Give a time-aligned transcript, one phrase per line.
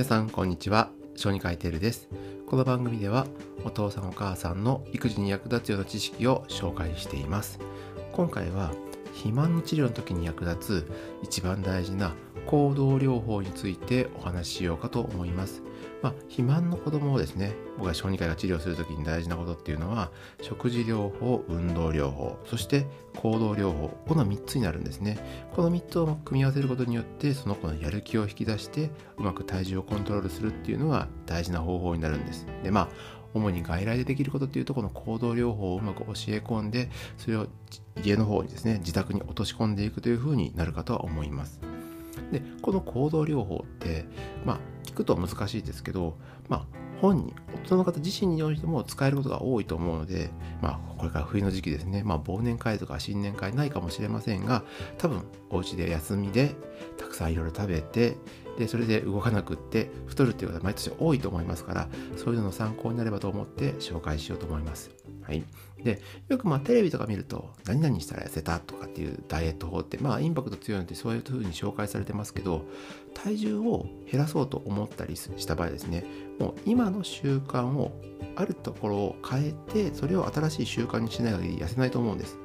[0.00, 0.88] 皆さんこんにちは。
[1.14, 2.08] 小児科医テルです。
[2.46, 3.26] この番組では
[3.66, 7.58] お父さんお母さんの育児に役立つような知識を紹介しています。
[8.14, 8.72] 今回は
[9.12, 10.90] 肥満の治療の時に役立つ
[11.22, 12.14] 一番大事な
[12.50, 15.62] 行動療法についてお話ししようかと思います。
[16.02, 20.10] まあ、肥満の子供をですね僕が小児科医が治療する時に大事なことっていうのは
[20.40, 22.86] 食事療法運動療法そして
[23.18, 25.18] 行動療法この3つになるんですね。
[25.54, 32.46] この3つを組み合わせることによってその子のやる気を引き出してうまく体重をコントロールするっていうのが大事な方法になるんです。
[32.64, 32.88] でまあ
[33.32, 36.12] 主に外来でできることっていうとこの行動療法をうまく教え
[36.44, 37.46] 込んでそれを
[38.02, 41.69] 家の方にですね自宅に落とし込んでいくというふうになるかとは思います。
[42.32, 44.04] でこの行動療法って
[44.44, 46.16] まあ聞くと難しいですけど
[46.48, 50.30] まあ本人大人の方自身においても使えることが多いと思うので
[50.60, 54.64] まあこれから冬の時期ですねまあ忘年会とか新年会ないかもしれませんが
[54.98, 56.54] 多分お家で休みで
[56.98, 58.16] たくさんいろいろ食べて
[58.58, 64.90] でそれで動かなくって太るっていう方は毎年多いと思いますからそういうのの参考になればと思って紹介しようと思います。
[65.22, 65.44] はい、
[65.82, 72.66] でよくまあテレビとか見ると何々したら痩せたとかっていうダイエット法ってまあインパクト強いのでそういうふうに紹介されてますけど
[73.14, 76.04] 体重を減らそうと思ったりした場合ですね
[76.38, 77.92] もう今の習慣を
[78.36, 82.38] あるところを変えてそれを新しい習慣にしない限り痩せないと思うんです。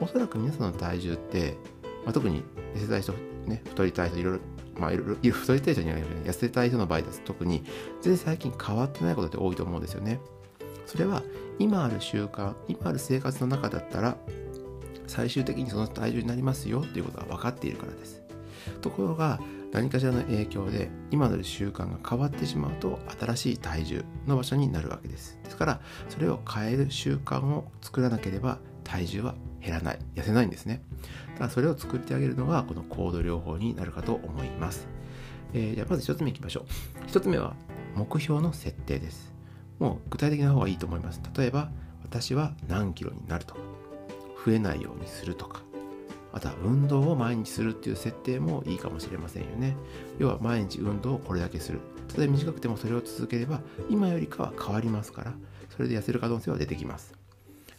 [0.00, 1.56] おそらく皆さんの体重って、
[2.04, 2.42] まあ、特に
[2.74, 3.12] 痩せたい人
[3.46, 4.40] ね太りたい人いろいろ
[4.76, 7.20] まあ、いろいろ太りたい人には痩せたい人の場合です。
[7.24, 7.62] 特に
[8.00, 10.20] 全然最近変わってないことって多いと思うんですよね。
[10.86, 11.22] それは
[11.58, 14.16] 今ある習慣今ある生活の中だったら
[15.06, 18.22] 最終的にその体重になりますよっていうことが分かっているからです。
[18.80, 19.40] ところが
[19.72, 25.38] 何かしらの影響で今の習慣が変わってしまうと新しい体重の場所になるわけです。
[25.44, 29.98] ですからそれを変える習慣を作らなければ体重は減らない。
[30.14, 30.82] 痩せないんですね。
[31.38, 34.86] だそれを作ってあげるのがこの高度療法になるかと思います、
[35.52, 36.66] えー、じゃあまず1つ目いきましょ
[37.04, 37.10] う。
[37.10, 37.54] 1つ目は
[37.96, 39.33] 目標の設定です。
[39.78, 41.20] もう具体的な方がいいと思います。
[41.36, 41.70] 例えば
[42.02, 43.60] 私は何キロになるとか
[44.44, 45.62] 増えないようにするとか
[46.32, 49.76] あとは運動を毎日するっていう設定もいいかもしれませんよね。
[50.18, 51.80] 要は毎日運動をこれだけする。
[52.16, 55.32] 例えば短くてもそれを続ければ今よりかは変わりますから
[55.70, 57.14] それで痩せる可能性は出てきます。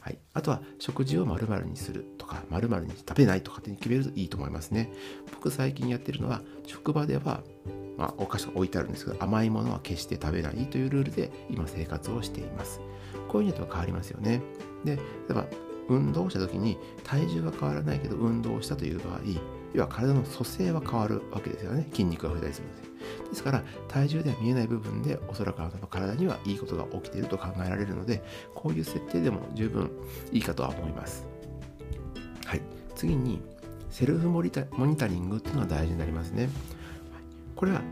[0.00, 4.92] はい、あとは食事を〇〇にするとか〇〇に食べないとかって決めるといいと思いますね。
[5.32, 7.42] 僕最近やってるのは職場では
[8.00, 12.80] まあ、お菓子が置いてあるんですけど甘いものは決して食べないというルールで今生活をしています。
[13.28, 14.40] こういうのとは変わりますよね。
[14.84, 15.46] で例えば
[15.88, 19.20] 運動した時に体重は変わらないけど運動したという場合
[19.74, 21.86] 要は体の組成は変わるわけですよね。
[21.90, 22.80] 筋肉が増えたりするので
[23.30, 28.22] ですから体重では見えない部分でおそらくあなたの体にはいいことが起きていると考えられるので
[28.54, 29.90] こういう設定でも十分
[30.32, 31.26] いいかとは思います。
[32.46, 32.62] はい。
[32.94, 33.42] 次に
[33.90, 34.62] セルフモニタ
[35.06, 36.48] リングっていうのが大事になりますね。
[37.60, 37.82] これは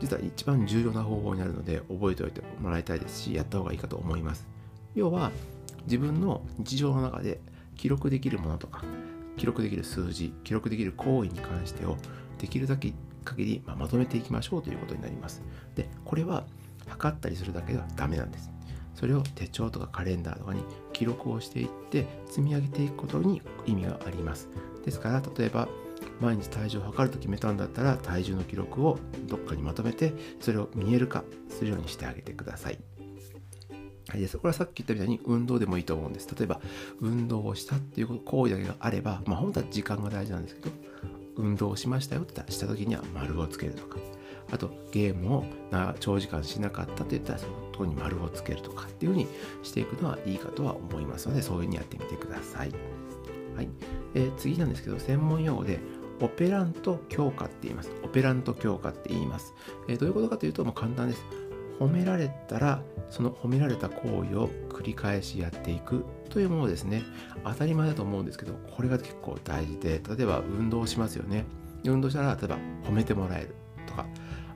[0.00, 4.46] 実は一番重要な方法になるので覚えておいてもらいたいですしやった方がいいかと思います。
[4.94, 5.32] 要は
[5.86, 7.40] 自分の日常の中で
[7.74, 8.84] 記録できるものとか
[9.36, 11.96] 記録できる数字記録できる行為に関してを
[12.38, 12.92] できるだけ
[13.24, 15.42] 限り、ままとめていきましょうということになります。
[15.74, 16.46] でこれは
[16.86, 18.52] 測ったりするだけではダメなんです。
[18.94, 24.48] それを手帳とかカレンダーとかに記録をしていって積み上げていくことに意味があります。
[24.84, 25.66] ですから例えば
[26.20, 32.78] 毎日体重を測ると決めたんだったら体重の記録をどっかにまとめてそれを見える化するようにしてあげてください。
[34.08, 36.28] はい、でそこれはさっき言ったみたいに運動でもいいと思うんです。
[36.34, 36.60] 例えば
[37.00, 40.70] 運動をしたっていう行為だけがあれば、まあ本当は時間が大事なんですけど、
[41.36, 43.98] 運動をしましたよって言ったらした時には丸をつけるとか、
[44.52, 45.44] あとゲームを
[45.98, 49.26] 長時間しなかったと言ったらそのとこに丸をつけるとかっていうふうに
[49.64, 52.70] していくのはいいかとは思いますので、そういうふうにやってみてください。
[53.56, 53.68] はい。
[54.14, 55.80] えー、次なんですけど、専門用語で
[56.20, 57.90] オペラント強化って言います。
[58.02, 59.54] オペラント強化って言います。
[59.88, 61.24] えー、どういうことかというと、もう簡単です。
[61.78, 67.02] 褒められたら、その褒められた行為を繰り返しやっていくというものですね。
[67.44, 71.44] 当たり前だと思うんですけど、これが結構大事で、例えば運動しますよね。
[71.84, 73.54] 運動したら、例えば褒めてもらえる
[73.86, 74.06] とか、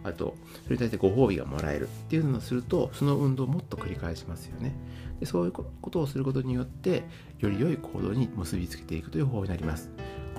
[0.02, 0.34] あと、
[0.64, 4.74] それに対してご褒美がもらえるっていうのをすると、その運動をもっと繰り返しますよね。
[5.20, 7.04] でそういうことをすることによって、
[7.38, 9.90] より良い行動に結びつけていくという方法になります。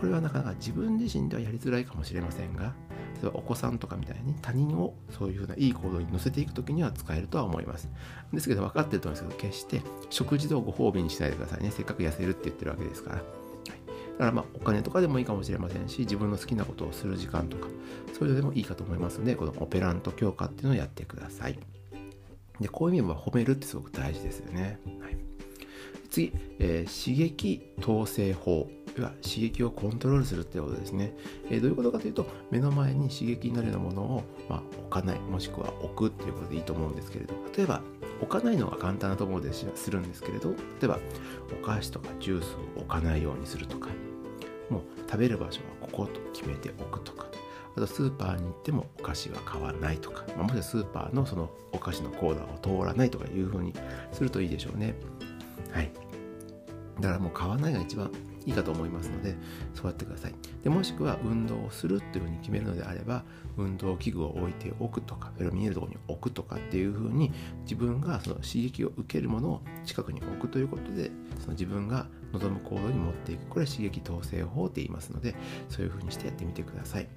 [0.01, 2.73] これはなかなか自分自身ではやりづらいかもしれませんが
[3.21, 7.87] 例えばお子さんとかみたいに他人をそういうふうないい行動に乗せていく時には使えるとは思います。
[8.33, 11.69] ですけど分かってると思うんですけど決して食事をご褒美にしないでくださいね。
[11.69, 13.25] せっかく痩せるって言ってるわけですから、はい、
[14.13, 17.67] だからまあお金とかでもいいかもしれませんし自分の好きなことをする時間とか
[18.17, 21.59] そういうのでもいいかと思いますのでこのオペラント強化っていうのをやってください。
[22.59, 25.17] でこういう意味では褒めるってすごく大事ですよね、はい、
[26.11, 28.67] 次、えー、刺激統制法。
[28.99, 31.13] は刺激をコントロールするってことですね、
[31.49, 37.81] えー、どういうことかというと目の前に刺激になるようなものを、まあ、置かないもしくは置くっていうことでいいと思うんですけれど例えば
[38.21, 40.99] 置かないのが簡単なところでするんですけれど例えば
[41.61, 43.89] お菓子とかジュースを置かないようにするとか
[44.69, 47.25] もう食べる場所はここと決めておくとか
[47.75, 53.73] あとスーパーに行ってもお菓子は買わないとか、まあ、もしくはスーパーのそのお菓子のコーナーを通らないとかいうふうに
[54.11, 54.93] するといいでしょうね。
[55.71, 55.91] はい。
[56.99, 58.11] だからもう買わないが一番
[58.45, 59.35] いいかと思いますので
[59.73, 60.33] そうやってください。
[60.63, 63.23] でもしくは運動をするっていうふうに決めるのであれば
[63.57, 67.31] 運動器具を置いておくとかそれを見えるところに置くとかっていうふうに
[67.63, 73.45] 自分がその刺激を受けるものを近くに置くということでその自分が望む行動に持っていく。
[73.47, 75.35] これは刺激統制法って言いますので
[75.69, 77.07] そういうふうにしてやってみてください。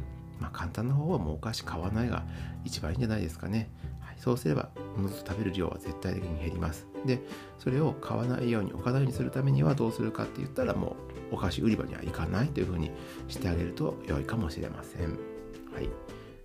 [0.40, 2.24] まあ簡単な方はもうお菓子買わないが
[2.64, 3.70] 一番いいんじゃないですかね。
[4.18, 6.86] そうすればおのと食べる量は絶対的に減ります。
[7.04, 7.20] で
[7.58, 10.96] それを買わないように置かないようにするためにはどうするかって言ったらも
[11.30, 12.90] うお菓子売り場には行かないというふうに
[13.28, 15.10] してあげると良いかもしれません。
[15.72, 15.88] はい。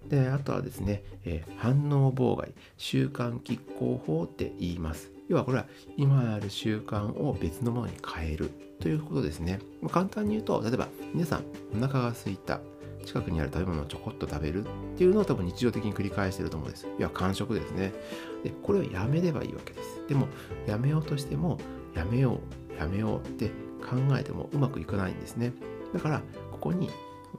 [0.07, 5.11] であとはですね、えー、反応妨害習慣拮抗法って言います。
[5.27, 8.49] 要はこれは今ある習慣を別のものに変える
[8.79, 9.59] ということですね。
[9.91, 11.43] 簡単に言うと例えば皆さん
[11.75, 12.59] お腹が空いた。
[13.05, 16.87] 近くにある食べ物をちょこっと食べるっていうのを多分日常的に繰り返してると思うんです。
[16.97, 17.93] いや、完食ですね。
[18.43, 20.03] で、これをやめればいいわけです。
[20.07, 20.27] でも、
[20.67, 21.57] やめようとしても、
[21.95, 22.39] やめよ
[22.71, 23.49] う、やめようって
[23.79, 25.53] 考えてもうまくいかないんですね。
[25.93, 26.89] だから、ここに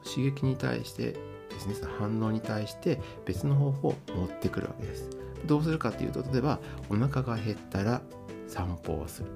[0.05, 5.11] 刺激に対してですね、その反応に対して別の方法を持ってくるわけです。
[5.47, 6.59] どうするかっていうと、例えば、
[6.89, 8.03] お腹が減ったら
[8.47, 9.29] 散歩をする。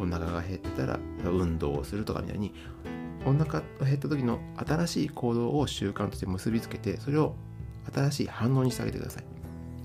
[0.00, 2.54] お腹が減ったら運動をするとかみたいに
[3.28, 7.34] お腹が減った時の新しい行動を習慣として結びつけてそれを
[7.94, 9.24] 新しい反応にしてあげてください。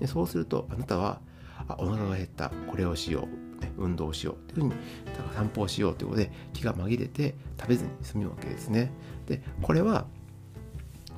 [0.00, 1.20] でそうするとあなたは
[1.68, 2.50] あお腹が減った。
[2.68, 4.52] これをしよう、ね、運動をしよう。
[4.52, 4.74] というふうに
[5.34, 8.90] 散歩をしようということで気が紛れて食べずに済むわけですね。
[9.26, 10.06] でこれは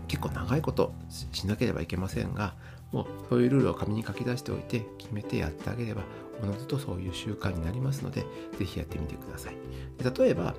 [0.09, 0.95] 結構長いこと
[1.33, 2.55] しなければいけませんが
[2.93, 6.03] もうそういうルールを紙に書き出しておいて決めてやってあげれば
[6.43, 8.25] おのずとそういう習慣になりますので
[8.59, 9.57] 是非やってみてください。
[10.19, 10.55] 例えば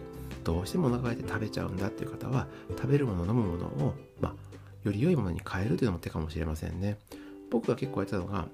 [0.48, 4.34] どうしてもお腹が空いて食べちゃうんだっていう方は食べるもの飲むものを、まあ、
[4.84, 6.98] より良いものに変えるというのも手かもしれませんね。
[7.52, 8.48] 僕が結構やってたのが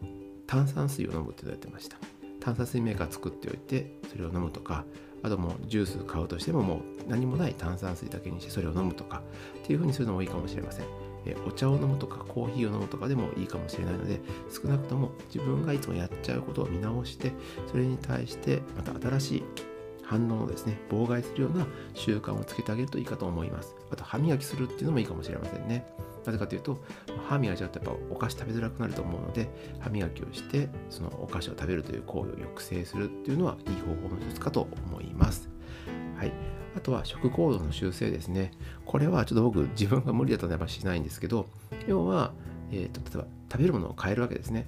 [0.47, 1.97] 炭酸水を飲むっていうのをやってました。
[2.39, 4.85] 炭酸水メーカー作っておいてそれを飲むとか
[5.21, 9.21] あともうジュース買うとしてももう何もない炭酸水だけにしてそれを飲むとか
[9.59, 10.85] っていう風にするのもいいかもしれません。
[11.25, 14.19] えお茶を飲むとかコーヒーを飲むとかでもいいかもしれないので
[14.49, 17.31] 少なくとも自分がいつもやっちゃうことを見直して
[17.69, 19.43] それに対してまた新しい
[20.03, 23.75] 反応をですね、妨害するような習慣をつけてあげるといいかと思います。
[23.91, 25.85] あと、歯磨きするっていうのもいいかもしれませんね。
[26.25, 26.77] なぜかというと、
[27.27, 35.49] 歯磨いちゃうとやっぱお菓子食べづらくなると思うので、歯磨きをして、そのお菓子を食べるという行為を抑制するっていうのはいい方法の一つかと思います。
[36.17, 36.33] はい。
[36.75, 38.51] あとは食行動の修正ですね。
[38.85, 41.47] これはちょっと僕自分が無理だったのでしないんですけど、
[41.87, 42.33] 要は、
[42.71, 44.67] えー、と例えば食べるものを変えるわけですね。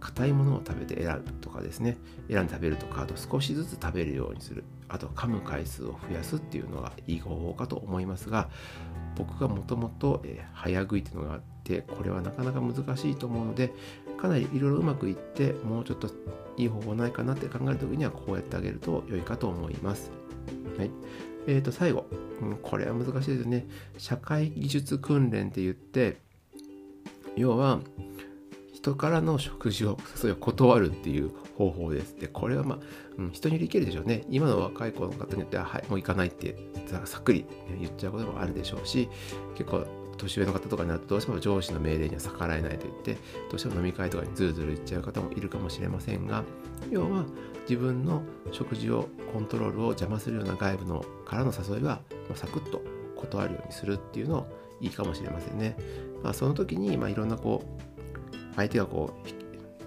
[0.00, 1.96] 硬いものを食べて選ぶとかですね。
[2.28, 4.64] 選んで食べるとかあと少しずつ食べるようにする。
[4.88, 8.50] あと噛む回数を増やすっていうのがいい方法かと思いますが
[9.16, 13.72] 僕がもともと早食いっていうのがあってこれはなかなか難しいと思うので
[14.20, 16.08] かなりいろいろうまくいってもうちょっと
[16.58, 20.10] いい方法ないかなって考える時にはこうやってあげると良いかと思います。
[20.76, 20.90] はい。
[21.46, 22.06] えー、と最後、
[22.40, 23.66] うん、これは難しいですね。
[23.98, 26.18] 社会技術訓練って言って
[27.34, 27.80] 要は
[28.82, 29.96] 人からの食事を
[30.40, 32.16] 断るっていう方法です。
[32.16, 32.78] で、これはまあ、
[33.16, 34.24] うん、人によりいけるでしょうね。
[34.28, 36.56] 今の若い子の方によっては、はい、もう行かないって
[37.04, 37.46] さっくり、
[37.80, 39.08] 言っちゃうこともあるでしょうし、
[39.54, 39.86] 結構
[40.16, 43.14] 年上の方とかになるとどうしても上司の命令には逆らえないと言って
[43.50, 46.44] どうしても飲み会とかにズルズル言っちゃう方もいるかもしれませんが
[46.90, 47.24] 要は
[47.62, 48.22] 自分の
[48.52, 52.82] 食事をコントロールを邪魔するような外部のからの誘いはもうサクッと
[53.16, 54.46] 断るようにするっていうのを
[54.80, 55.76] いいかもしれませんね。
[56.22, 57.91] まあ、その時に、まあ、いろんなこう
[58.56, 59.12] 相手がこ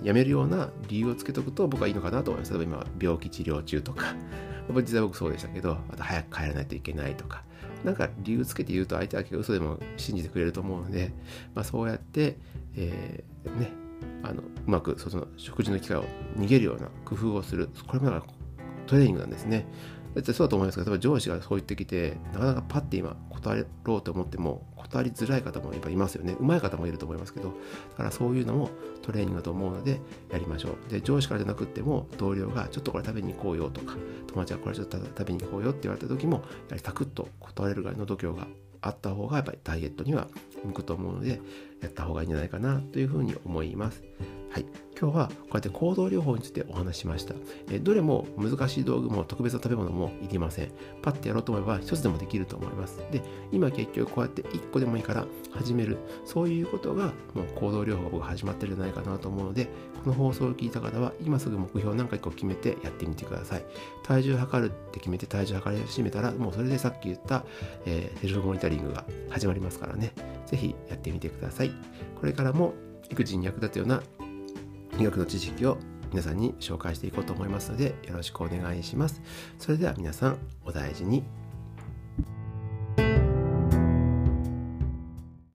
[0.01, 2.53] う、やめるような理由をつけとくと僕はいいのかなと思います。
[2.53, 4.15] 例えば今、病気治療中とか、
[4.75, 7.43] 実際僕そうでしたけど、また早く帰らないといけないとか、
[7.83, 11.13] なんか理由つけて言うと相手は結構嘘でも信じてくれると思うので、
[11.53, 12.37] まあ、そうやって、
[12.75, 13.71] えー、ね、
[14.23, 16.05] あのうまくその食事の機会を
[16.37, 17.69] 逃げるような工夫をする。
[17.87, 18.33] これもだから
[18.87, 19.65] トレーニングなんですね。
[20.15, 26.37] だってそうだと思いますけど、例えば上司がそう言ってきて、なかなかパッて今断ろうと思っても、断りづらい方もやっぱいますよね。
[26.39, 28.69] 上手い方もいると思いますけど、だからそういうのも
[29.01, 29.99] トレーニングだと思うので、
[30.31, 30.91] やりましょう。
[30.91, 38.47] で、上司からじゃなくても、同僚がちょっとこれ食べに行こうよとか、友達がこれちょっと食べに行こうよって言われた時も、やはりサクッと断れるぐらいの度胸が
[38.79, 40.29] あった方が、やっぱりダイエットには
[40.63, 41.41] 向くと思うので、
[41.81, 44.01] やった方がいいんじゃないかなというふうに思います。
[44.49, 44.65] はい、
[44.99, 47.35] 今日はこうやって行動療法についてお話しました。
[47.69, 50.71] えどれも難しい道具も特別な食べ物もいりません。
[51.01, 52.99] パッてやろうと思えば一つでもできると思います。
[53.11, 53.21] で、
[53.51, 55.97] 今結局こうやって1個でもいいから始める。
[56.25, 59.65] そういうことがもう行動療法が始まってるんじゃないかなと思うので、
[60.03, 63.65] この放送を聞いた方は今すぐ目標何か1個決めてやってみてください。
[64.03, 67.43] 体重測るって決めて体重測り始めたら、もうそれでさっき言った、
[67.85, 70.13] えー、セルフモニタリングが始まりますからね。
[70.45, 71.71] ぜひやってみてください。
[72.19, 72.73] これからも
[73.09, 74.01] 育児に役立つような
[74.97, 75.77] 医学の知識を
[76.11, 79.21] 皆さんに紹介していこうと思いますのでよろしくお願いします。
[79.59, 81.44] それでは皆さんお大事に。